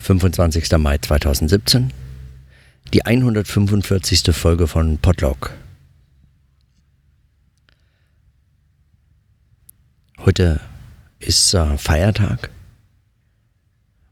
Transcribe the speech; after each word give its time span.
25. 0.00 0.78
Mai 0.78 0.98
2017, 0.98 1.92
die 2.94 3.04
145. 3.04 4.34
Folge 4.34 4.66
von 4.66 4.98
Podlog. 4.98 5.52
Heute 10.18 10.60
ist 11.18 11.52
äh, 11.54 11.76
Feiertag, 11.76 12.50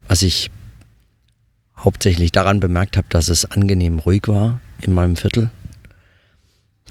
was 0.07 0.23
ich 0.23 0.51
hauptsächlich 1.77 2.33
daran 2.33 2.61
bemerkt 2.61 2.97
habe, 2.97 3.09
dass 3.09 3.29
es 3.29 3.47
angenehm 3.47 3.99
ruhig 3.99 4.29
war 4.29 4.61
in 4.83 4.93
meinem 4.93 5.17
Viertel. 5.17 5.51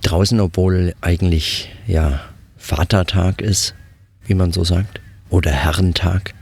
Draußen, 0.01 0.39
obwohl 0.39 0.95
eigentlich 1.01 1.69
ja 1.85 2.19
Vatertag 2.57 3.41
ist, 3.41 3.75
wie 4.25 4.33
man 4.33 4.51
so 4.51 4.63
sagt, 4.63 5.01
oder 5.29 5.51
Herrentag, 5.51 6.33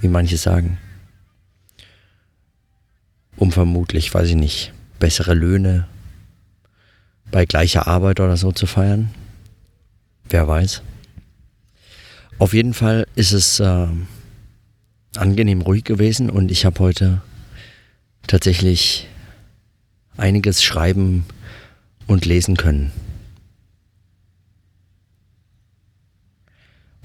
wie 0.00 0.08
manche 0.08 0.36
sagen. 0.36 0.78
Um 3.36 3.52
vermutlich, 3.52 4.12
weiß 4.12 4.28
ich 4.28 4.36
nicht, 4.36 4.72
bessere 4.98 5.34
Löhne 5.34 5.88
bei 7.30 7.46
gleicher 7.46 7.86
Arbeit 7.86 8.20
oder 8.20 8.36
so 8.36 8.52
zu 8.52 8.66
feiern. 8.66 9.10
Wer 10.28 10.46
weiß. 10.46 10.82
Auf 12.38 12.54
jeden 12.54 12.74
Fall 12.74 13.06
ist 13.14 13.32
es 13.32 13.60
äh, 13.60 13.86
angenehm 15.16 15.62
ruhig 15.62 15.84
gewesen 15.84 16.30
und 16.30 16.50
ich 16.50 16.64
habe 16.64 16.78
heute 16.80 17.22
tatsächlich 18.26 19.08
einiges 20.16 20.62
schreiben 20.62 21.24
und 22.06 22.24
lesen 22.24 22.56
können. 22.56 22.92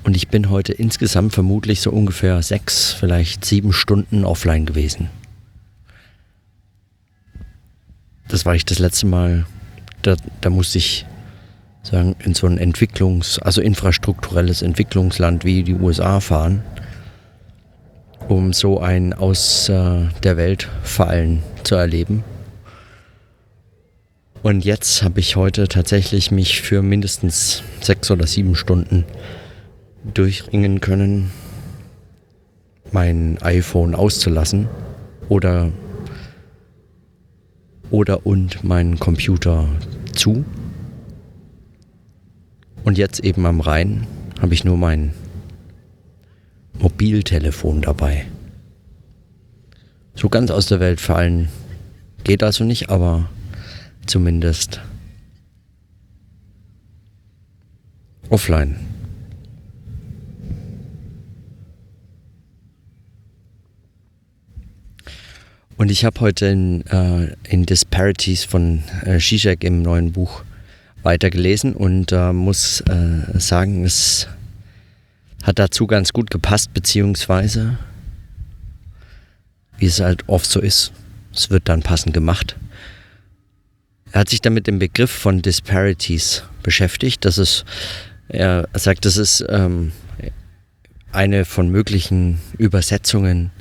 Und 0.03 0.15
ich 0.15 0.29
bin 0.29 0.49
heute 0.49 0.71
insgesamt 0.71 1.33
vermutlich 1.33 1.81
so 1.81 1.91
ungefähr 1.91 2.41
sechs, 2.41 2.93
vielleicht 2.93 3.43
sieben 3.43 3.73
Stunden 3.73 4.23
offline 4.23 4.65
gewesen. 4.65 5.09
Das 8.27 8.45
war 8.45 8.55
ich 8.55 8.65
das 8.65 8.79
letzte 8.79 9.05
Mal, 9.05 9.45
da, 10.01 10.15
da 10.41 10.49
musste 10.49 10.77
ich 10.77 11.05
sagen, 11.83 12.15
in 12.19 12.33
so 12.33 12.47
ein 12.47 12.59
Entwicklungs-, 12.59 13.39
also 13.39 13.61
infrastrukturelles 13.61 14.61
Entwicklungsland 14.61 15.45
wie 15.45 15.63
die 15.63 15.75
USA 15.75 16.19
fahren, 16.19 16.61
um 18.27 18.53
so 18.53 18.79
ein 18.79 19.13
Aus 19.13 19.69
äh, 19.69 20.07
der 20.23 20.37
Welt 20.37 20.69
Fallen 20.83 21.43
zu 21.63 21.75
erleben. 21.75 22.23
Und 24.43 24.63
jetzt 24.63 25.03
habe 25.03 25.19
ich 25.19 25.35
heute 25.35 25.67
tatsächlich 25.67 26.31
mich 26.31 26.61
für 26.61 26.81
mindestens 26.81 27.63
sechs 27.81 28.11
oder 28.11 28.27
sieben 28.27 28.55
Stunden 28.55 29.05
durchringen 30.13 30.79
können, 30.79 31.31
mein 32.91 33.37
iPhone 33.41 33.95
auszulassen 33.95 34.67
oder, 35.27 35.71
oder 37.91 38.25
und 38.25 38.63
meinen 38.63 38.99
Computer 38.99 39.67
zu. 40.13 40.45
Und 42.83 42.97
jetzt 42.97 43.19
eben 43.19 43.45
am 43.45 43.59
Rhein 43.59 44.07
habe 44.41 44.53
ich 44.53 44.63
nur 44.63 44.77
mein 44.77 45.13
Mobiltelefon 46.79 47.81
dabei. 47.81 48.25
So 50.15 50.29
ganz 50.29 50.51
aus 50.51 50.67
der 50.67 50.79
Welt 50.79 50.99
fallen 51.01 51.49
geht 52.23 52.43
also 52.43 52.63
nicht, 52.63 52.89
aber 52.89 53.29
zumindest 54.05 54.81
offline. 58.29 58.96
Und 65.87 65.91
ich 65.91 66.03
habe 66.03 66.19
heute 66.19 66.47
in, 66.47 66.85
äh, 66.87 67.33
in 67.47 67.65
Disparities 67.65 68.43
von 68.43 68.83
äh, 69.05 69.19
Zizek 69.19 69.63
im 69.63 69.81
neuen 69.81 70.11
Buch 70.11 70.43
weitergelesen 71.01 71.73
und 71.73 72.11
äh, 72.11 72.33
muss 72.33 72.81
äh, 72.81 73.39
sagen, 73.39 73.85
es 73.85 74.27
hat 75.43 75.59
dazu 75.59 75.87
ganz 75.87 76.11
gut 76.11 76.29
gepasst, 76.29 76.73
beziehungsweise, 76.73 77.77
wie 79.77 79.85
es 79.85 80.01
halt 80.01 80.27
oft 80.27 80.47
so 80.47 80.59
ist, 80.59 80.91
es 81.33 81.49
wird 81.51 81.69
dann 81.69 81.83
passend 81.83 82.13
gemacht. 82.13 82.57
Er 84.11 84.19
hat 84.19 84.29
sich 84.29 84.41
dann 84.41 84.55
mit 84.55 84.67
dem 84.67 84.79
Begriff 84.79 85.11
von 85.11 85.41
Disparities 85.41 86.43
beschäftigt. 86.63 87.23
Das 87.23 87.37
ist, 87.37 87.63
er 88.27 88.67
sagt, 88.73 89.05
das 89.05 89.15
ist 89.15 89.45
ähm, 89.47 89.93
eine 91.13 91.45
von 91.45 91.69
möglichen 91.69 92.39
Übersetzungen 92.57 93.51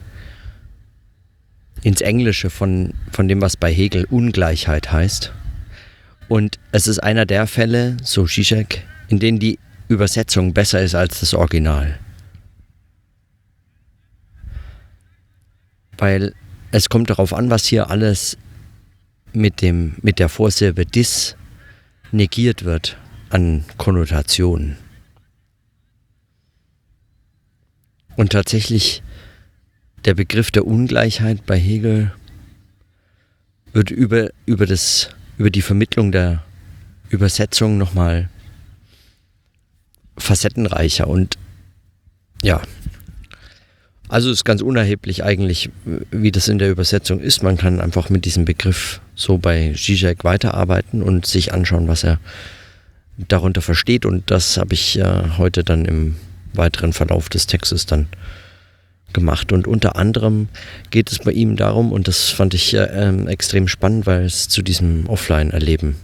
ins 1.87 2.01
Englische 2.01 2.51
von, 2.51 2.95
von 3.13 3.29
dem, 3.29 3.41
was 3.41 3.57
bei 3.57 3.73
Hegel 3.73 4.07
Ungleichheit 4.11 4.91
heißt. 4.91 5.33
Und 6.27 6.59
es 6.73 6.89
ist 6.89 6.99
einer 6.99 7.27
der 7.27 7.47
Fälle, 7.47 7.97
so 8.03 8.27
Zizek, 8.27 8.85
in 9.07 9.21
denen 9.21 9.39
die 9.39 9.61
Übersetzung 9.87 10.53
besser 10.53 10.83
ist 10.83 10.97
als 10.97 11.21
das 11.21 11.33
Original. 11.33 11.97
Weil 15.97 16.35
es 16.73 16.89
kommt 16.89 17.09
darauf 17.09 17.33
an, 17.33 17.51
was 17.51 17.67
hier 17.67 17.89
alles 17.89 18.37
mit, 19.33 19.63
dem, 19.63 19.95
mit 20.03 20.19
der 20.19 20.29
Vorsilbe 20.29 20.87
dis 20.87 21.37
negiert 22.11 22.65
wird 22.65 22.97
an 23.31 23.65
Konnotationen. 23.77 24.77
Und 28.17 28.33
tatsächlich 28.33 29.05
der 30.07 30.15
Begriff 30.15 30.51
der 30.53 30.67
Ungleichheit 30.67 31.45
bei 31.47 31.59
Hegel 31.59 32.13
wird 33.73 33.91
über, 33.91 34.31
über, 34.47 34.65
das, 34.65 35.11
über 35.37 35.51
die 35.51 35.63
Vermittlung 35.63 36.13
der 36.13 36.43
Übersetzung 37.11 37.77
nochmal 37.77 38.31
facettenreicher 40.17 41.09
und 41.09 41.37
ja, 42.43 42.63
also 44.09 44.31
ist 44.31 44.45
ganz 44.45 44.63
unerheblich 44.63 45.25
eigentlich, 45.25 45.71
wie 46.13 46.31
das 46.31 46.47
in 46.47 46.59
der 46.59 46.71
Übersetzung 46.71 47.19
ist. 47.21 47.43
Man 47.43 47.57
kann 47.57 47.81
einfach 47.81 48.09
mit 48.09 48.25
diesem 48.25 48.45
Begriff 48.45 49.01
so 49.17 49.39
bei 49.39 49.75
Zizek 49.77 50.23
weiterarbeiten 50.23 51.03
und 51.03 51.27
sich 51.27 51.53
anschauen, 51.53 51.89
was 51.89 52.05
er 52.05 52.21
darunter 53.17 53.63
versteht. 53.63 54.07
Und 54.07 54.31
das 54.31 54.59
habe 54.59 54.75
ich 54.75 54.99
äh, 54.99 55.31
heute 55.39 55.65
dann 55.65 55.85
im 55.85 56.17
weiteren 56.53 56.93
Verlauf 56.93 57.29
des 57.29 57.49
Textes 57.49 57.87
dann 57.87 58.07
gemacht. 59.17 59.51
Und 59.51 59.67
unter 59.67 59.97
anderem 59.97 60.49
geht 60.91 61.11
es 61.11 61.19
bei 61.19 61.33
ihm 61.33 61.57
darum, 61.57 61.91
und 61.91 62.07
das 62.07 62.31
fand 62.31 62.55
ich 62.55 62.75
äh, 62.75 63.25
extrem 63.27 63.67
spannend, 63.67 64.07
weil 64.07 64.25
es 64.25 64.49
zu 64.49 64.63
diesem 64.63 65.09
Offline-Erleben 65.09 65.97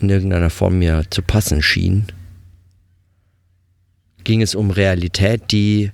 in 0.00 0.10
irgendeiner 0.10 0.50
Form 0.50 0.80
mir 0.80 1.04
zu 1.10 1.22
passen 1.22 1.62
schien, 1.62 2.06
ging 4.24 4.42
es 4.42 4.56
um 4.56 4.72
Realität, 4.72 5.52
die 5.52 5.92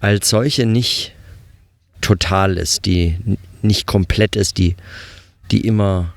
als 0.00 0.28
solche 0.28 0.66
nicht 0.66 1.14
total 2.00 2.58
ist, 2.58 2.84
die 2.84 3.16
nicht 3.62 3.86
komplett 3.86 4.36
ist, 4.36 4.58
die, 4.58 4.74
die 5.50 5.60
immer, 5.60 6.12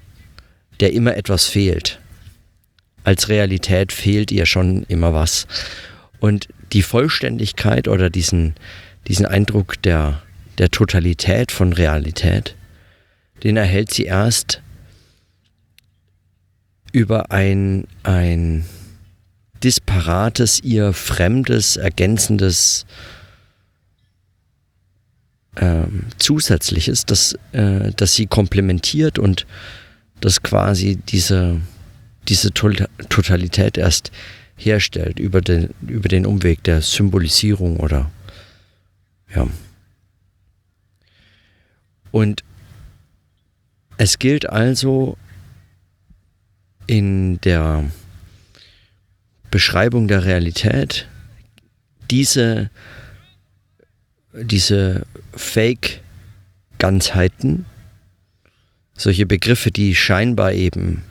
der 0.80 0.92
immer 0.92 1.16
etwas 1.16 1.46
fehlt. 1.46 2.00
Als 3.04 3.30
Realität 3.30 3.94
fehlt 3.94 4.32
ihr 4.32 4.48
schon 4.48 4.84
immer 4.88 5.14
was. 5.14 5.46
Und 6.20 6.48
die 6.74 6.82
Vollständigkeit 6.82 7.88
oder 7.88 8.10
diesen, 8.10 8.56
diesen 9.08 9.26
Eindruck 9.26 9.82
der, 9.84 10.22
der 10.58 10.70
Totalität 10.70 11.52
von 11.52 11.74
Realität, 11.74 12.56
den 13.44 13.58
erhält 13.58 13.94
sie 13.94 14.04
erst 14.04 14.62
über 16.92 17.32
ein, 17.32 17.88
ein 18.04 18.66
disparates, 19.64 20.62
ihr 20.62 20.94
fremdes, 20.94 21.76
ergänzendes 21.76 22.86
äh, 25.56 25.84
Zusätzliches, 26.18 27.06
das, 27.06 27.38
äh, 27.52 27.92
das 27.96 28.16
sie 28.16 28.28
komplementiert 28.28 29.20
und 29.20 29.46
das 30.22 30.42
quasi 30.42 30.98
diese, 31.10 31.60
diese 32.28 32.52
Totalität 32.54 33.78
erst 33.78 34.12
herstellt 34.56 35.20
über 35.20 35.42
den, 35.42 35.74
über 35.86 36.08
den 36.08 36.26
Umweg 36.26 36.64
der 36.64 36.82
Symbolisierung 36.82 37.78
oder 37.78 38.10
ja. 39.36 39.48
Und 42.12 42.44
es 43.98 44.20
gilt 44.20 44.50
also 44.50 45.18
in 46.88 47.40
der 47.42 47.92
Beschreibung 49.52 50.08
der 50.08 50.24
Realität 50.26 51.08
diese, 52.12 52.70
diese 54.34 55.08
Fake-Ganzheiten, 55.34 57.66
solche 58.98 59.26
Begriffe, 59.26 59.72
die 59.72 59.96
scheinbar 59.96 60.54
eben 60.54 61.02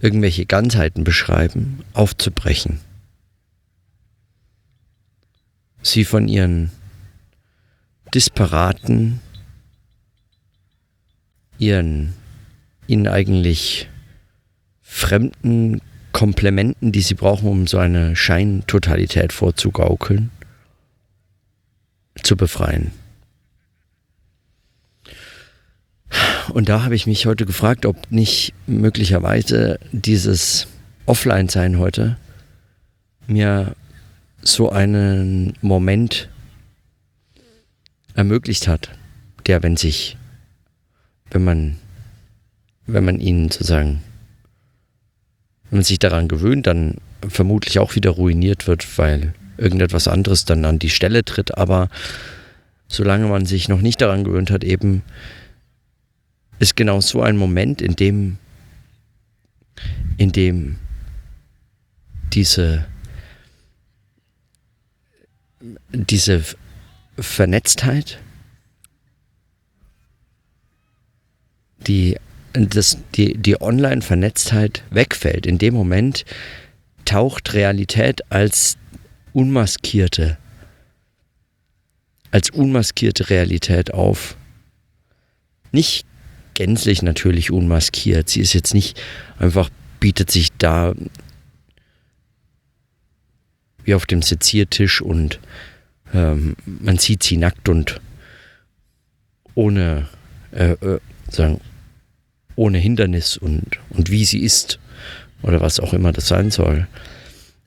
irgendwelche 0.00 0.46
Ganzheiten 0.46 1.02
beschreiben, 1.04 1.84
aufzubrechen. 1.92 2.80
Sie 5.82 6.04
von 6.04 6.28
ihren 6.28 6.70
disparaten, 8.14 9.20
ihren 11.58 12.14
ihnen 12.86 13.08
eigentlich 13.08 13.88
fremden 14.82 15.80
Komplementen, 16.12 16.90
die 16.90 17.02
sie 17.02 17.14
brauchen, 17.14 17.48
um 17.48 17.66
so 17.66 17.78
eine 17.78 18.16
Scheintotalität 18.16 19.32
vorzugaukeln, 19.32 20.30
zu 22.22 22.36
befreien. 22.36 22.92
Und 26.52 26.68
da 26.68 26.82
habe 26.82 26.94
ich 26.94 27.06
mich 27.06 27.26
heute 27.26 27.44
gefragt, 27.44 27.84
ob 27.84 28.10
nicht 28.10 28.54
möglicherweise 28.66 29.78
dieses 29.92 30.66
Offline-Sein 31.06 31.78
heute 31.78 32.16
mir 33.26 33.74
so 34.42 34.70
einen 34.70 35.52
Moment 35.60 36.30
ermöglicht 38.18 38.66
hat, 38.66 38.90
der, 39.46 39.62
wenn 39.62 39.76
sich, 39.76 40.16
wenn 41.30 41.44
man, 41.44 41.76
wenn 42.84 43.04
man 43.04 43.20
ihn 43.20 43.48
sozusagen, 43.48 44.02
wenn 45.70 45.78
man 45.78 45.84
sich 45.84 46.00
daran 46.00 46.26
gewöhnt, 46.26 46.66
dann 46.66 46.96
vermutlich 47.28 47.78
auch 47.78 47.94
wieder 47.94 48.10
ruiniert 48.10 48.66
wird, 48.66 48.98
weil 48.98 49.34
irgendetwas 49.56 50.08
anderes 50.08 50.44
dann 50.44 50.64
an 50.64 50.80
die 50.80 50.90
Stelle 50.90 51.24
tritt. 51.24 51.56
Aber 51.56 51.90
solange 52.88 53.28
man 53.28 53.46
sich 53.46 53.68
noch 53.68 53.80
nicht 53.80 54.00
daran 54.00 54.24
gewöhnt 54.24 54.50
hat, 54.50 54.64
eben 54.64 55.02
ist 56.58 56.74
genau 56.74 57.00
so 57.00 57.22
ein 57.22 57.36
Moment, 57.36 57.80
in 57.80 57.94
dem, 57.94 58.38
in 60.16 60.32
dem 60.32 60.78
diese, 62.32 62.84
diese 65.92 66.42
Vernetztheit, 67.18 68.18
die, 71.86 72.16
das, 72.52 72.98
die, 73.14 73.36
die 73.36 73.60
Online-Vernetztheit 73.60 74.82
wegfällt. 74.90 75.46
In 75.46 75.58
dem 75.58 75.74
Moment 75.74 76.24
taucht 77.04 77.54
Realität 77.54 78.30
als 78.30 78.76
unmaskierte, 79.32 80.38
als 82.30 82.50
unmaskierte 82.50 83.30
Realität 83.30 83.94
auf. 83.94 84.36
Nicht 85.72 86.06
gänzlich 86.54 87.02
natürlich 87.02 87.50
unmaskiert. 87.50 88.28
Sie 88.28 88.40
ist 88.40 88.52
jetzt 88.52 88.74
nicht 88.74 89.00
einfach, 89.38 89.70
bietet 90.00 90.30
sich 90.30 90.48
da 90.58 90.94
wie 93.84 93.94
auf 93.94 94.06
dem 94.06 94.22
Seziertisch 94.22 95.00
und 95.00 95.40
ähm, 96.14 96.56
man 96.64 96.98
sieht 96.98 97.22
sie 97.22 97.36
nackt 97.36 97.68
und 97.68 98.00
ohne, 99.54 100.08
äh, 100.52 100.72
äh, 100.72 101.00
sagen, 101.28 101.60
ohne 102.56 102.78
Hindernis 102.78 103.36
und, 103.36 103.78
und 103.90 104.10
wie 104.10 104.24
sie 104.24 104.40
ist 104.40 104.78
oder 105.42 105.60
was 105.60 105.80
auch 105.80 105.92
immer 105.92 106.12
das 106.12 106.28
sein 106.28 106.50
soll. 106.50 106.86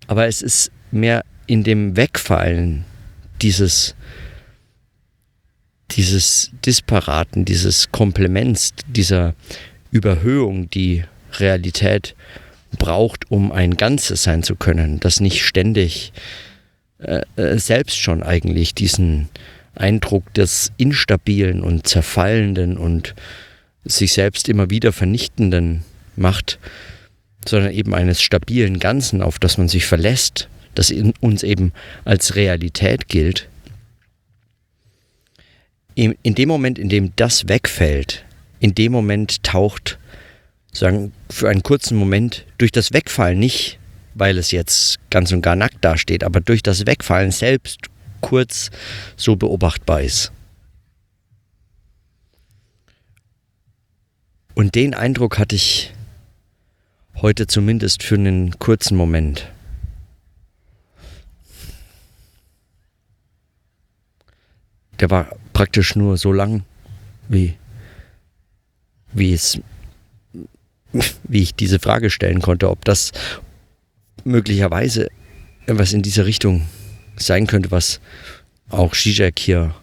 Aber 0.08 0.28
es 0.28 0.42
ist 0.42 0.72
mehr 0.92 1.24
in 1.48 1.64
dem 1.64 1.96
Wegfallen 1.96 2.86
dieses 3.42 3.96
dieses 5.92 6.52
Disparaten, 6.66 7.46
dieses 7.46 7.92
Komplements, 7.92 8.74
dieser 8.88 9.36
Überhöhung, 9.92 10.70
die 10.70 11.04
Realität 11.34 12.16
braucht, 12.78 13.30
um 13.30 13.52
ein 13.52 13.76
Ganzes 13.76 14.24
sein 14.24 14.44
zu 14.44 14.56
können, 14.56 15.00
das 15.00 15.20
nicht 15.20 15.44
ständig 15.44 16.14
äh, 17.02 17.22
äh, 17.36 17.58
selbst 17.58 18.00
schon 18.00 18.22
eigentlich 18.22 18.76
diesen 18.76 19.30
Eindruck 19.76 20.34
des 20.34 20.72
Instabilen 20.78 21.62
und 21.62 21.88
Zerfallenden 21.88 22.78
und 22.78 23.16
sich 23.84 24.14
selbst 24.14 24.50
immer 24.50 24.70
wieder 24.70 24.92
Vernichtenden 24.92 25.84
macht, 26.16 26.60
sondern 27.48 27.72
eben 27.72 27.96
eines 27.96 28.22
stabilen 28.22 28.80
Ganzen, 28.80 29.22
auf 29.22 29.40
das 29.40 29.58
man 29.58 29.68
sich 29.68 29.86
verlässt, 29.86 30.48
das 30.76 30.94
uns 31.22 31.44
eben 31.44 31.74
als 32.06 32.36
Realität 32.36 33.08
gilt. 33.08 33.48
In, 35.96 36.16
in 36.22 36.36
dem 36.36 36.50
Moment, 36.50 36.78
in 36.78 36.90
dem 36.90 37.14
das 37.16 37.48
wegfällt, 37.48 38.24
in 38.60 38.76
dem 38.76 38.92
Moment 38.92 39.44
taucht, 39.44 39.98
sagen, 40.72 41.14
für 41.30 41.50
einen 41.50 41.64
kurzen 41.64 41.98
Moment 41.98 42.46
durch 42.60 42.72
das 42.72 42.94
Wegfallen 42.94 43.40
nicht, 43.40 43.80
weil 44.14 44.38
es 44.38 44.52
jetzt 44.52 45.00
ganz 45.10 45.32
und 45.32 45.42
gar 45.42 45.56
nackt 45.56 45.84
dasteht, 45.84 46.24
aber 46.24 46.42
durch 46.42 46.64
das 46.64 46.86
Wegfallen 46.86 47.32
selbst 47.32 47.88
kurz 48.22 48.72
so 49.16 49.36
beobachtbar 49.36 50.02
ist. 50.02 50.32
Und 54.54 54.76
den 54.76 54.94
Eindruck 54.94 55.40
hatte 55.40 55.56
ich 55.56 55.94
heute 57.22 57.48
zumindest 57.48 58.04
für 58.04 58.16
einen 58.16 58.60
kurzen 58.60 58.98
Moment. 58.98 59.48
Der 65.00 65.10
war 65.10 65.36
praktisch 65.54 65.96
nur 65.96 66.18
so 66.18 66.32
lang, 66.32 66.64
wie, 67.28 67.58
wie 69.14 69.34
es, 69.34 69.60
wie 71.24 71.42
ich 71.42 71.56
diese 71.56 71.80
Frage 71.80 72.10
stellen 72.10 72.42
konnte, 72.42 72.70
ob 72.70 72.86
das 72.86 73.12
möglicherweise 74.24 75.10
etwas 75.66 75.94
in 75.94 76.02
dieser 76.02 76.26
Richtung 76.26 76.68
sein 77.16 77.48
könnte, 77.48 77.72
was 77.72 78.00
auch 78.70 78.94
Zizek 78.96 79.40
hier 79.40 79.76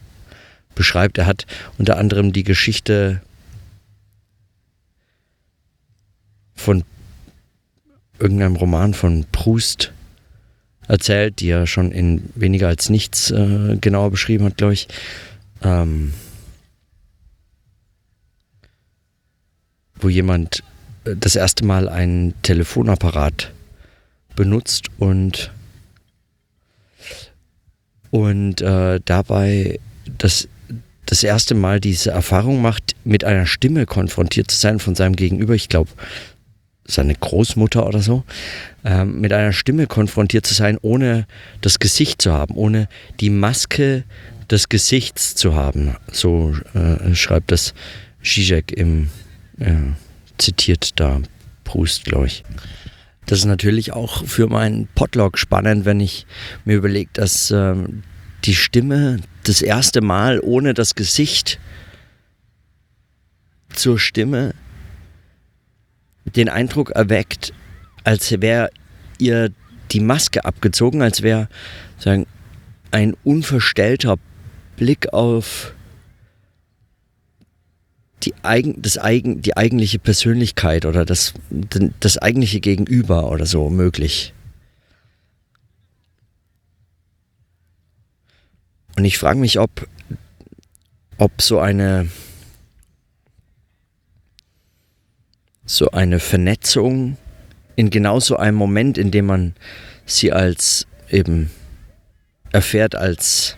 beschreibt. 0.75 1.19
Er 1.19 1.27
hat 1.27 1.47
unter 1.79 1.97
anderem 1.97 2.33
die 2.33 2.45
Geschichte 2.45 3.21
von 6.55 6.85
irgendeinem 8.19 8.57
Roman 8.57 8.95
von 8.95 9.25
Proust 9.31 9.93
erzählt, 10.89 11.41
die 11.41 11.51
er 11.51 11.67
schon 11.67 11.93
in 11.93 12.31
weniger 12.35 12.69
als 12.69 12.89
nichts 12.89 13.31
äh, 13.31 13.77
genauer 13.81 14.11
beschrieben 14.11 14.47
hat, 14.47 14.57
glaube 14.57 14.75
ich 14.75 14.89
ähm, 15.63 16.15
wo 19.97 20.09
jemand 20.09 20.63
äh, 21.05 21.17
das 21.17 21.37
erste 21.37 21.65
Mal 21.65 21.89
einen 21.89 22.35
Telefonapparat 22.43 23.53
benutzt 24.39 24.87
und 24.99 25.51
und 28.11 28.61
äh, 28.61 29.01
dabei 29.05 29.81
das 30.17 30.49
das 31.07 31.25
erste 31.25 31.57
Mal 31.57 31.81
diese 31.81 32.13
Erfahrung 32.13 32.63
macht, 32.63 32.95
mit 33.03 33.25
einer 33.25 33.47
Stimme 33.47 33.85
konfrontiert 33.85 34.51
zu 34.51 34.57
sein 34.57 34.79
von 34.79 34.95
seinem 34.95 35.17
Gegenüber. 35.17 35.55
Ich 35.55 35.69
glaube, 35.69 35.91
seine 36.85 37.15
Großmutter 37.15 37.85
oder 37.85 38.01
so, 38.01 38.23
ähm, 38.85 39.21
mit 39.21 39.33
einer 39.33 39.53
Stimme 39.53 39.89
konfrontiert 39.89 40.47
zu 40.47 40.55
sein, 40.55 40.79
ohne 40.83 41.27
das 41.61 41.81
Gesicht 41.81 42.23
zu 42.23 42.33
haben, 42.33 42.55
ohne 42.55 42.89
die 43.19 43.31
Maske 43.31 44.05
des 44.51 44.69
Gesichts 44.69 45.35
zu 45.35 45.57
haben. 45.57 45.97
So 46.13 46.55
äh, 46.75 47.15
schreibt 47.15 47.51
das 47.51 47.75
Zizek 48.23 48.71
im, 48.71 49.09
äh, 49.59 49.75
zitiert 50.37 51.01
da 51.01 51.21
Proust, 51.65 52.05
glaube 52.05 52.27
ich. 52.27 52.45
Das 53.29 53.41
ist 53.41 53.45
natürlich 53.45 53.93
auch 53.93 54.25
für 54.25 54.47
meinen 54.47 54.89
Podlog 54.95 55.39
spannend, 55.39 55.85
wenn 55.85 56.01
ich 56.01 56.27
mir 56.65 56.77
überlege, 56.77 57.11
dass 57.13 57.51
äh, 57.51 57.75
die 58.45 58.55
Stimme 58.55 59.21
das 59.45 59.61
erste 59.61 60.01
Mal 60.01 60.41
ohne 60.41 60.73
das 60.73 60.95
Gesicht 60.95 61.61
zur 63.69 63.99
Stimme 63.99 64.55
den 66.25 66.49
Eindruck 66.49 66.91
erweckt, 66.93 67.53
als 68.03 68.31
wäre 68.41 68.71
ihr 69.19 69.51
die 69.91 70.01
Maske 70.01 70.47
abgezogen, 70.47 71.03
als 71.03 71.21
wäre 71.21 71.49
ein 72.91 73.15
unverstellter 73.25 74.17
Blick 74.77 75.13
auf 75.13 75.75
die, 78.23 78.35
eigen, 78.43 78.81
das 78.83 78.99
eigen, 78.99 79.43
die 79.43 79.57
eigentliche 79.57 79.99
Persönlichkeit 79.99 80.85
oder 80.85 81.05
das, 81.05 81.35
das 82.01 82.19
eigentliche 82.19 82.61
Gegenüber 82.61 83.31
oder 83.31 83.47
so 83.47 83.71
möglich. 83.71 84.35
Und 88.97 89.05
ich 89.05 89.19
frage 89.19 89.39
mich, 89.39 89.61
ob, 89.61 89.87
ob 91.19 91.41
so 91.41 91.61
eine 91.61 92.09
so 95.69 95.91
eine 95.91 96.19
Vernetzung 96.19 97.19
in 97.77 97.91
genau 97.91 98.21
so 98.21 98.37
einem 98.37 98.57
Moment, 98.57 98.97
in 98.97 99.11
dem 99.11 99.27
man 99.27 99.55
sie 100.07 100.33
als 100.33 100.87
eben 101.11 101.51
erfährt 102.53 102.95
als 102.95 103.58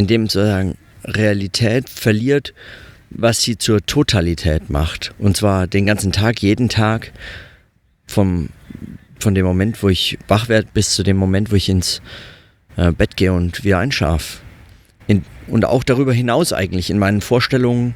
in 0.00 0.06
dem 0.06 0.28
sozusagen 0.28 0.78
Realität 1.04 1.90
verliert, 1.90 2.54
was 3.10 3.42
sie 3.42 3.58
zur 3.58 3.84
Totalität 3.84 4.70
macht. 4.70 5.12
Und 5.18 5.36
zwar 5.36 5.66
den 5.66 5.84
ganzen 5.84 6.10
Tag, 6.10 6.42
jeden 6.42 6.70
Tag, 6.70 7.12
vom 8.06 8.48
von 9.18 9.34
dem 9.34 9.44
Moment, 9.44 9.82
wo 9.82 9.90
ich 9.90 10.18
wach 10.28 10.48
werde, 10.48 10.68
bis 10.72 10.94
zu 10.94 11.02
dem 11.02 11.18
Moment, 11.18 11.52
wo 11.52 11.56
ich 11.56 11.68
ins 11.68 12.00
äh, 12.78 12.90
Bett 12.90 13.18
gehe 13.18 13.34
und 13.34 13.62
wieder 13.64 13.78
einschlafe. 13.78 14.38
und 15.46 15.66
auch 15.66 15.84
darüber 15.84 16.14
hinaus 16.14 16.54
eigentlich 16.54 16.88
in 16.88 16.98
meinen 16.98 17.20
Vorstellungen 17.20 17.94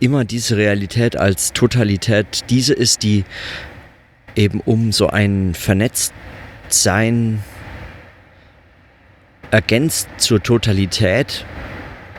immer 0.00 0.24
diese 0.24 0.56
Realität 0.56 1.16
als 1.16 1.52
Totalität, 1.52 2.50
diese 2.50 2.74
ist, 2.74 3.04
die 3.04 3.24
eben 4.34 4.60
um 4.60 4.90
so 4.90 5.06
ein 5.06 5.54
Vernetztsein 5.54 7.44
ergänzt 9.50 10.08
zur 10.18 10.42
Totalität 10.42 11.44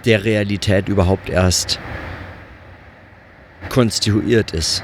der 0.05 0.23
Realität 0.23 0.87
überhaupt 0.87 1.29
erst 1.29 1.79
konstituiert 3.69 4.51
ist. 4.51 4.83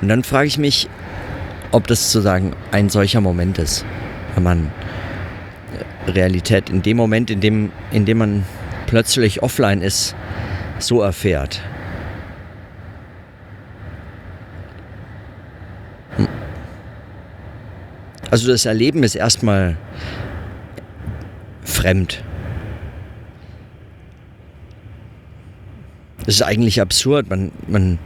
Und 0.00 0.08
dann 0.08 0.24
frage 0.24 0.46
ich 0.46 0.58
mich, 0.58 0.88
ob 1.70 1.86
das 1.86 2.10
sozusagen 2.10 2.54
ein 2.70 2.88
solcher 2.88 3.20
Moment 3.20 3.58
ist, 3.58 3.84
wenn 4.34 4.42
man 4.42 4.72
Realität 6.06 6.70
in 6.70 6.82
dem 6.82 6.96
Moment, 6.96 7.30
in 7.30 7.40
dem, 7.40 7.70
in 7.90 8.04
dem 8.04 8.18
man 8.18 8.44
plötzlich 8.86 9.42
offline 9.42 9.80
ist, 9.80 10.16
so 10.78 11.02
erfährt. 11.02 11.60
Also 18.32 18.48
das 18.48 18.64
Erleben 18.64 19.02
ist 19.02 19.14
erstmal 19.14 19.76
fremd. 21.64 22.24
Es 26.20 26.36
ist 26.36 26.42
eigentlich 26.42 26.80
absurd. 26.80 27.28
Man, 27.28 27.52
man 27.68 27.98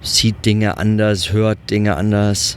sieht 0.00 0.46
Dinge 0.46 0.78
anders, 0.78 1.30
hört 1.30 1.58
Dinge 1.68 1.94
anders. 1.96 2.56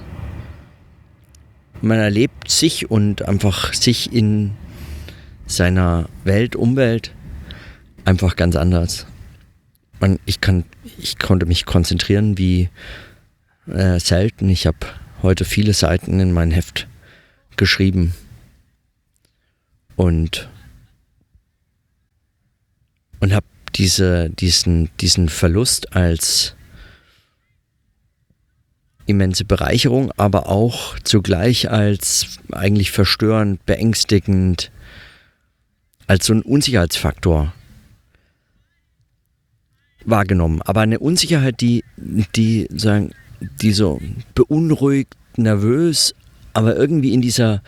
Man 1.81 1.99
erlebt 1.99 2.49
sich 2.49 2.89
und 2.89 3.27
einfach 3.27 3.73
sich 3.73 4.13
in 4.13 4.51
seiner 5.45 6.07
Welt, 6.23 6.55
Umwelt 6.55 7.11
einfach 8.05 8.37
ganz 8.37 8.55
anders. 8.55 9.07
Man, 9.99 10.19
ich, 10.25 10.39
kann, 10.39 10.63
ich 10.99 11.19
konnte 11.19 11.45
mich 11.45 11.65
konzentrieren 11.65 12.37
wie 12.37 12.69
äh, 13.67 13.99
selten. 13.99 14.47
Ich 14.47 14.67
habe 14.67 14.77
heute 15.21 15.45
viele 15.45 15.73
Seiten 15.73 16.19
in 16.19 16.31
mein 16.31 16.51
Heft 16.51 16.87
geschrieben 17.57 18.13
und, 19.95 20.49
und 23.19 23.33
habe 23.33 23.45
diese, 23.75 24.29
diesen, 24.29 24.89
diesen 24.99 25.29
Verlust 25.29 25.95
als 25.95 26.55
immense 29.05 29.43
Bereicherung, 29.43 30.11
aber 30.17 30.47
auch 30.47 30.97
zugleich 30.99 31.69
als 31.69 32.39
eigentlich 32.51 32.91
verstörend, 32.91 33.65
beängstigend, 33.65 34.71
als 36.07 36.27
so 36.27 36.33
ein 36.33 36.43
Unsicherheitsfaktor 36.43 37.53
wahrgenommen. 40.05 40.61
Aber 40.61 40.81
eine 40.81 40.99
Unsicherheit, 40.99 41.59
die, 41.59 41.83
die, 41.97 42.67
sagen, 42.71 43.11
die 43.39 43.71
so 43.71 44.01
beunruhigt, 44.35 45.15
nervös, 45.37 46.15
aber 46.53 46.75
irgendwie 46.75 47.13
in 47.13 47.21
dieser 47.21 47.61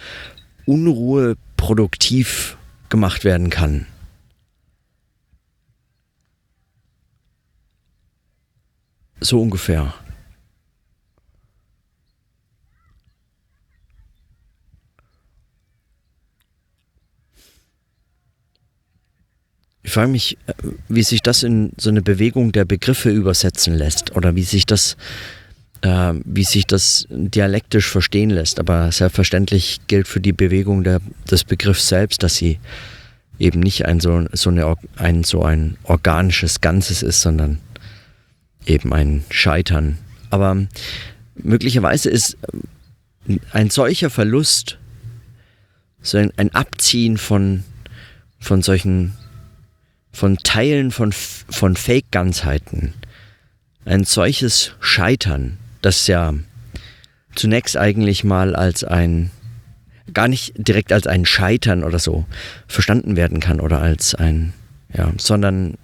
Unruhe 0.66 1.36
produktiv 1.58 2.58
gemacht 2.90 3.24
werden 3.24 3.50
kann. 3.50 3.86
So 9.20 9.40
ungefähr. 9.40 9.94
Ich 19.84 19.92
frage 19.94 20.08
mich, 20.10 20.38
äh, 20.48 20.54
wie 20.88 21.04
sich 21.04 21.22
das 21.22 21.44
in 21.44 21.74
so 21.78 21.90
eine 21.90 22.02
Bewegung 22.02 22.52
der 22.52 22.66
Begriffe 22.66 23.10
übersetzen 23.10 23.74
lässt 23.74 24.16
oder 24.16 24.36
wie 24.36 24.44
sich 24.44 24.66
das, 24.66 24.96
äh, 25.82 26.14
wie 26.26 26.44
sich 26.44 26.66
das 26.68 27.08
dialektisch 27.10 27.88
verstehen 27.90 28.30
lässt. 28.30 28.60
Aber 28.60 28.92
selbstverständlich 28.92 29.82
gilt 29.88 30.08
für 30.08 30.22
die 30.22 30.34
Bewegung 30.34 30.84
der, 30.84 31.02
des 31.30 31.44
Begriffs 31.44 31.88
selbst, 31.88 32.24
dass 32.24 32.36
sie 32.36 32.60
eben 33.40 33.60
nicht 33.60 33.86
ein 33.86 34.00
so, 34.00 34.26
so, 34.32 34.50
eine, 34.50 34.76
ein 34.98 35.24
so 35.24 35.44
ein 35.44 35.78
organisches 35.84 36.62
Ganzes 36.62 37.02
ist, 37.02 37.22
sondern 37.22 37.60
eben 38.66 38.94
ein 38.94 39.24
Scheitern. 39.30 39.98
Aber 40.30 40.68
möglicherweise 41.36 42.10
ist 42.10 42.38
ein 43.52 43.70
solcher 43.70 44.10
Verlust, 44.10 44.78
so 46.02 46.18
ein, 46.18 46.32
ein 46.38 46.54
Abziehen 46.54 47.18
von, 47.18 47.64
von 48.40 48.62
solchen 48.62 49.14
von 50.12 50.38
Teilen 50.38 50.92
von, 50.92 51.12
von 51.12 51.76
Fake-Ganzheiten. 51.76 52.94
Ein 53.86 54.04
solches 54.04 54.74
Scheitern, 54.80 55.58
das 55.82 56.08
ja 56.08 56.34
zunächst 57.36 57.78
eigentlich 57.78 58.24
mal 58.24 58.56
als 58.56 58.84
ein, 58.84 59.32
gar 60.14 60.28
nicht 60.28 60.54
direkt 60.56 60.92
als 60.92 61.08
ein 61.08 61.26
Scheitern 61.26 61.84
oder 61.84 62.00
so 62.00 62.26
verstanden 62.68 63.16
werden 63.16 63.40
kann 63.40 63.60
oder 63.60 63.82
als 63.82 64.16
ein, 64.16 64.54
ja, 64.94 65.12
sondern 65.18 65.78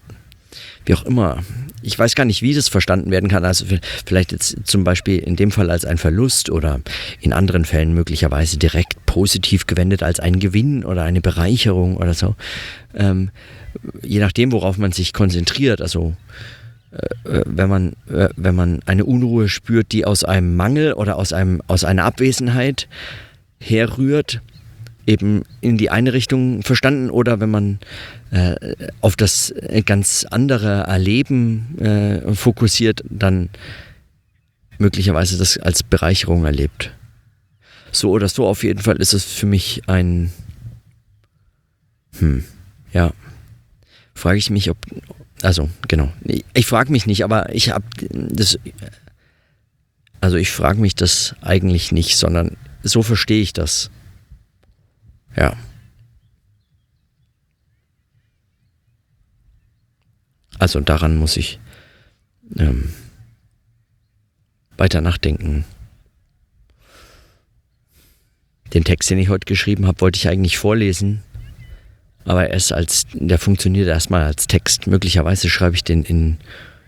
wie 0.86 0.94
auch 0.94 1.06
immer. 1.06 1.44
Ich 1.82 1.98
weiß 1.98 2.16
gar 2.16 2.26
nicht, 2.26 2.42
wie 2.42 2.54
das 2.54 2.70
verstanden 2.70 3.12
werden 3.12 3.30
kann. 3.30 3.46
Also 3.46 3.66
vielleicht 4.06 4.32
jetzt 4.32 4.58
zum 4.64 4.84
Beispiel 4.84 5.20
in 5.20 5.36
dem 5.36 5.52
Fall 5.52 5.70
als 5.70 5.86
ein 5.86 5.98
Verlust 5.98 6.50
oder 6.50 6.82
in 7.20 7.34
anderen 7.34 7.66
Fällen 7.66 7.94
möglicherweise 7.94 8.58
direkt 8.58 9.06
positiv 9.06 9.68
gewendet 9.68 10.02
als 10.02 10.20
ein 10.20 10.40
Gewinn 10.40 10.84
oder 10.84 11.04
eine 11.04 11.22
Bereicherung 11.22 11.98
oder 11.98 12.14
so. 12.14 12.36
Ähm, 12.96 13.30
je 14.02 14.20
nachdem, 14.20 14.52
worauf 14.52 14.78
man 14.78 14.92
sich 14.92 15.14
konzentriert. 15.14 15.82
Also 15.82 16.16
wenn 17.24 17.70
man, 17.70 17.94
äh, 18.10 18.30
wenn 18.36 18.56
man 18.56 18.80
eine 18.86 19.06
Unruhe 19.06 19.50
spürt, 19.50 19.92
die 19.92 20.06
aus 20.06 20.24
einem 20.24 20.56
Mangel 20.56 20.94
oder 20.94 21.18
aus, 21.18 21.34
einem, 21.34 21.62
aus 21.68 21.84
einer 21.84 22.06
Abwesenheit 22.06 22.88
herrührt, 23.60 24.42
eben 25.06 25.44
in 25.62 25.78
die 25.78 25.90
eine 25.90 26.14
Richtung 26.14 26.64
verstanden 26.64 27.10
oder 27.10 27.40
wenn 27.40 27.50
man 27.50 27.80
äh, 28.32 28.56
auf 29.02 29.16
das 29.16 29.54
ganz 29.86 30.26
andere 30.30 30.84
Erleben 30.84 31.78
äh, 31.80 32.34
fokussiert, 32.34 33.04
dann 33.10 33.50
möglicherweise 34.78 35.38
das 35.38 35.58
als 35.58 35.84
Bereicherung 35.84 36.46
erlebt. 36.46 36.92
So 37.92 38.12
oder 38.12 38.28
so, 38.28 38.46
auf 38.46 38.64
jeden 38.64 38.82
Fall 38.82 38.98
ist 38.98 39.14
es 39.14 39.24
für 39.24 39.46
mich 39.46 39.84
ein, 39.88 40.32
hm, 42.20 42.44
ja, 42.92 43.12
frage 44.14 44.38
ich 44.38 44.50
mich, 44.50 44.70
ob, 44.70 44.78
also 45.42 45.70
genau, 45.88 46.12
ich 46.54 46.66
frage 46.66 46.92
mich 46.92 47.06
nicht, 47.06 47.24
aber 47.24 47.54
ich 47.54 47.70
habe 47.70 47.86
das, 48.10 48.58
also 50.22 50.38
ich 50.38 50.52
frage 50.52 50.80
mich 50.80 50.96
das 50.96 51.36
eigentlich 51.42 51.92
nicht, 51.92 52.18
sondern 52.18 52.58
so 52.84 53.04
verstehe 53.04 53.42
ich 53.42 53.54
das. 53.54 53.92
Ja. 55.36 55.56
Also 60.60 60.80
daran 60.80 61.18
muss 61.18 61.38
ich 61.38 61.60
ähm, 62.58 62.94
weiter 64.78 65.02
nachdenken. 65.02 65.66
Den 68.74 68.84
Text, 68.84 69.10
den 69.10 69.20
ich 69.20 69.30
heute 69.30 69.46
geschrieben 69.46 69.86
habe, 69.86 70.02
wollte 70.02 70.18
ich 70.18 70.28
eigentlich 70.28 70.58
vorlesen, 70.58 71.24
aber 72.28 72.50
er 72.50 72.76
als, 72.76 73.08
der 73.14 73.40
funktioniert 73.40 73.88
erstmal 73.88 74.24
als 74.24 74.48
Text. 74.48 74.86
Möglicherweise 74.86 75.50
schreibe 75.50 75.76
ich 75.76 75.84
den 75.86 76.04
in 76.04 76.38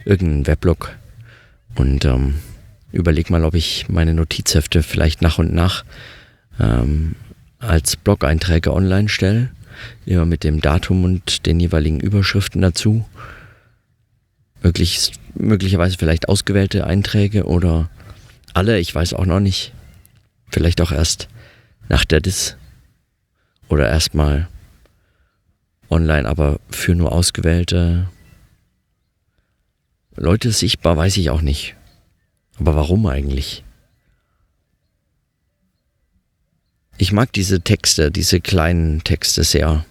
irgendeinen 0.03 0.48
Weblog 0.48 0.91
und 1.75 2.03
ähm, 2.03 2.36
überlege 2.91 3.31
mal, 3.31 3.46
ob 3.46 3.55
ich 3.55 3.88
meine 3.88 4.13
Notizhefte 4.13 4.84
vielleicht 4.84 5.22
nach 5.22 5.39
und 5.39 5.53
nach 5.53 5.86
ähm, 6.60 7.15
als 7.58 7.96
Blog-Einträge 7.96 8.74
online 8.74 9.08
stelle, 9.08 9.50
immer 10.05 10.25
mit 10.25 10.43
dem 10.43 10.60
Datum 10.60 11.05
und 11.05 11.46
den 11.46 11.62
jeweiligen 11.62 12.01
Überschriften 12.01 12.62
dazu. 12.62 13.05
Möglich, 14.62 15.13
möglicherweise 15.36 15.98
vielleicht 15.98 16.27
ausgewählte 16.27 16.86
Einträge 16.86 17.46
oder 17.46 17.89
alle, 18.53 18.77
ich 18.79 18.93
weiß 18.93 19.13
auch 19.13 19.25
noch 19.25 19.39
nicht. 19.39 19.74
Vielleicht 20.51 20.81
auch 20.81 20.91
erst 20.91 21.29
nach 21.88 22.03
der 22.03 22.19
Dis. 22.19 22.58
Oder 23.69 23.88
erstmal 23.88 24.50
online, 25.89 26.27
aber 26.27 26.60
für 26.69 26.96
nur 26.96 27.12
ausgewählte 27.12 28.10
Leute 30.15 30.51
sichtbar, 30.51 30.98
weiß 30.98 31.17
ich 31.17 31.29
auch 31.29 31.41
nicht. 31.41 31.75
Aber 32.60 32.75
warum 32.75 33.05
eigentlich? 33.05 33.63
Ich 36.98 37.13
mag 37.13 37.31
diese 37.31 37.62
Texte, 37.62 38.12
diese 38.12 38.41
kleinen 38.41 39.03
Texte 39.05 39.43
sehr. 39.46 39.86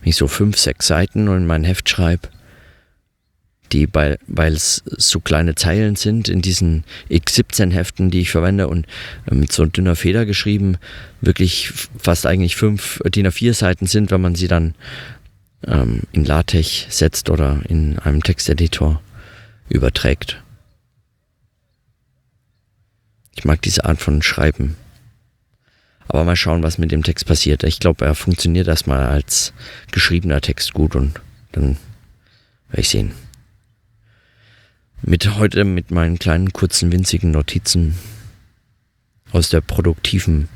Wenn 0.00 0.08
ich 0.08 0.16
so 0.16 0.26
fünf, 0.26 0.58
sechs 0.58 0.88
Seiten 0.88 1.28
in 1.28 1.46
mein 1.46 1.62
Heft 1.62 1.88
schreibe, 1.88 2.28
die, 3.72 3.88
weil 3.92 4.52
es 4.52 4.82
so 4.86 5.20
kleine 5.20 5.54
Zeilen 5.54 5.96
sind 5.96 6.28
in 6.28 6.42
diesen 6.42 6.84
X17-Heften, 7.10 8.10
die 8.10 8.20
ich 8.20 8.30
verwende 8.30 8.68
und 8.68 8.86
äh, 9.30 9.34
mit 9.34 9.52
so 9.52 9.66
dünner 9.66 9.96
Feder 9.96 10.26
geschrieben, 10.26 10.78
wirklich 11.20 11.72
fast 11.98 12.26
eigentlich 12.26 12.56
fünf 12.56 13.00
DIN 13.06 13.26
A4 13.26 13.54
Seiten 13.54 13.86
sind, 13.86 14.10
wenn 14.10 14.20
man 14.20 14.34
sie 14.34 14.48
dann 14.48 14.74
ähm, 15.66 16.02
in 16.12 16.24
LaTeX 16.24 16.86
setzt 16.88 17.30
oder 17.30 17.60
in 17.68 17.98
einem 17.98 18.22
Texteditor 18.22 19.00
überträgt. 19.68 20.42
Ich 23.36 23.44
mag 23.44 23.60
diese 23.62 23.84
Art 23.84 24.00
von 24.00 24.22
Schreiben. 24.22 24.76
Aber 26.08 26.24
mal 26.24 26.36
schauen, 26.36 26.62
was 26.62 26.78
mit 26.78 26.92
dem 26.92 27.02
Text 27.02 27.26
passiert. 27.26 27.64
Ich 27.64 27.80
glaube, 27.80 28.04
er 28.04 28.14
funktioniert 28.14 28.68
erstmal 28.68 29.06
als 29.06 29.52
geschriebener 29.90 30.40
Text 30.40 30.72
gut 30.72 30.94
und 30.94 31.20
dann 31.52 31.76
werde 32.68 32.80
ich 32.80 32.88
sehen. 32.88 33.12
Mit 35.02 35.36
heute 35.36 35.64
mit 35.64 35.90
meinen 35.90 36.18
kleinen, 36.18 36.52
kurzen, 36.52 36.90
winzigen 36.90 37.30
Notizen 37.30 37.94
aus 39.30 39.50
der 39.50 39.60
produktiven 39.60 40.48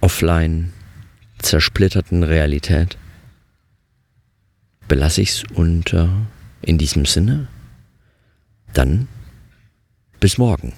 offline 0.00 0.72
zersplitterten 1.38 2.22
Realität 2.22 2.98
belasse 4.86 5.22
ich 5.22 5.30
es 5.30 5.44
unter 5.54 6.26
in 6.62 6.78
diesem 6.78 7.06
Sinne. 7.06 7.48
Dann 8.72 9.08
bis 10.20 10.38
morgen. 10.38 10.72